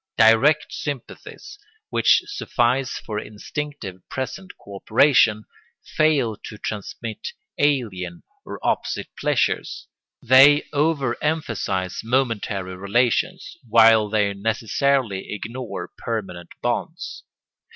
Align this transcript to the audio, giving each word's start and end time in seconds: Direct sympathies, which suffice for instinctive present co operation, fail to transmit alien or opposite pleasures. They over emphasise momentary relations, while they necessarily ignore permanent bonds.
Direct 0.17 0.73
sympathies, 0.73 1.59
which 1.91 2.23
suffice 2.25 2.97
for 2.97 3.19
instinctive 3.19 3.97
present 4.09 4.51
co 4.59 4.77
operation, 4.77 5.43
fail 5.95 6.35
to 6.37 6.57
transmit 6.57 7.27
alien 7.59 8.23
or 8.43 8.57
opposite 8.65 9.09
pleasures. 9.15 9.87
They 10.19 10.63
over 10.73 11.17
emphasise 11.23 12.01
momentary 12.03 12.75
relations, 12.75 13.57
while 13.63 14.09
they 14.09 14.33
necessarily 14.33 15.31
ignore 15.33 15.91
permanent 15.99 16.49
bonds. 16.63 17.21